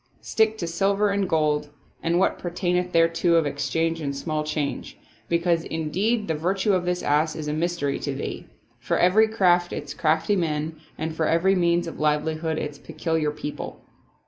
Stick 0.21 0.57
to 0.57 0.65
silver 0.65 1.11
and 1.11 1.29
gold 1.29 1.69
and 2.01 2.17
what 2.17 2.39
pertaineth 2.39 2.91
thereto 2.91 3.35
of 3.35 3.45
exchange 3.45 4.01
and 4.01 4.15
small 4.17 4.43
change; 4.43 4.97
because 5.29 5.63
indeed 5.63 6.27
the 6.27 6.33
virtue 6.33 6.73
of 6.73 6.85
this 6.85 7.03
ass 7.03 7.35
is 7.35 7.47
a 7.47 7.53
mystery 7.53 7.99
to 7.99 8.15
thee. 8.15 8.47
For 8.79 8.97
every 8.97 9.27
craft 9.27 9.71
its 9.71 9.93
crafty 9.93 10.35
men 10.35 10.75
and 10.97 11.15
for 11.15 11.27
every 11.27 11.53
means 11.53 11.85
of 11.85 11.99
livelihood 11.99 12.57
its 12.57 12.79
peculiar 12.79 13.29
people." 13.29 13.79